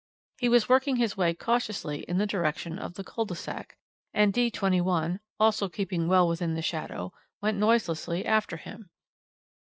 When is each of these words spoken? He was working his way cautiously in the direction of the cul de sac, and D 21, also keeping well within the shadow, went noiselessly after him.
He 0.39 0.49
was 0.49 0.67
working 0.67 0.95
his 0.95 1.15
way 1.15 1.35
cautiously 1.35 1.99
in 2.07 2.17
the 2.17 2.25
direction 2.25 2.79
of 2.79 2.95
the 2.95 3.03
cul 3.03 3.25
de 3.25 3.35
sac, 3.35 3.77
and 4.15 4.33
D 4.33 4.49
21, 4.49 5.19
also 5.39 5.69
keeping 5.69 6.07
well 6.07 6.27
within 6.27 6.55
the 6.55 6.63
shadow, 6.63 7.13
went 7.39 7.59
noiselessly 7.59 8.25
after 8.25 8.57
him. 8.57 8.89